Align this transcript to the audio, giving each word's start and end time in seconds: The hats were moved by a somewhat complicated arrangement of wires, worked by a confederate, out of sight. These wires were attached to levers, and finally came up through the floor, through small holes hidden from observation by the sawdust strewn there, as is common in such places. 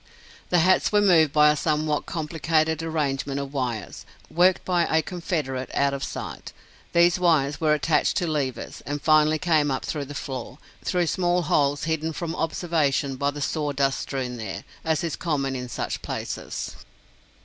The 0.49 0.57
hats 0.57 0.91
were 0.91 0.99
moved 0.99 1.31
by 1.31 1.51
a 1.51 1.55
somewhat 1.55 2.07
complicated 2.07 2.81
arrangement 2.81 3.39
of 3.39 3.53
wires, 3.53 4.03
worked 4.31 4.65
by 4.65 4.85
a 4.87 5.03
confederate, 5.03 5.69
out 5.75 5.93
of 5.93 6.03
sight. 6.03 6.53
These 6.91 7.19
wires 7.19 7.61
were 7.61 7.75
attached 7.75 8.17
to 8.17 8.25
levers, 8.25 8.81
and 8.87 8.99
finally 8.99 9.37
came 9.37 9.69
up 9.69 9.85
through 9.85 10.05
the 10.05 10.15
floor, 10.15 10.57
through 10.83 11.05
small 11.05 11.43
holes 11.43 11.83
hidden 11.83 12.13
from 12.13 12.35
observation 12.35 13.15
by 13.15 13.29
the 13.29 13.41
sawdust 13.41 13.99
strewn 13.99 14.37
there, 14.37 14.63
as 14.83 15.03
is 15.03 15.15
common 15.15 15.55
in 15.55 15.69
such 15.69 16.01
places. 16.01 16.77